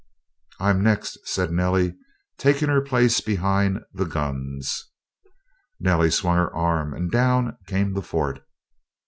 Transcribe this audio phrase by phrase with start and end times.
[0.59, 1.93] "I'm next," said Nellie,
[2.39, 4.89] taking her place behind "the guns."
[5.79, 8.41] Nellie swung her arm and down came the fort!